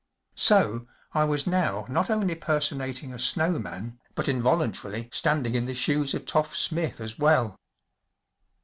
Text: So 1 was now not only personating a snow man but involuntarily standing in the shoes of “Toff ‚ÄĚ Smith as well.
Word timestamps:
So 0.33 0.87
1 1.11 1.27
was 1.29 1.45
now 1.45 1.85
not 1.87 2.09
only 2.09 2.33
personating 2.33 3.13
a 3.13 3.19
snow 3.19 3.59
man 3.59 3.99
but 4.15 4.27
involuntarily 4.27 5.09
standing 5.13 5.53
in 5.53 5.67
the 5.67 5.75
shoes 5.75 6.15
of 6.15 6.25
“Toff 6.25 6.53
‚ÄĚ 6.53 6.55
Smith 6.55 6.99
as 6.99 7.19
well. 7.19 7.55